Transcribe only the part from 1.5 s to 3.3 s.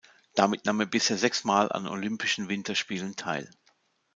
an Olympischen Winterspielen